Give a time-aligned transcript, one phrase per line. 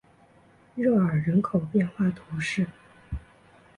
[0.73, 2.65] 热尔人口变化图示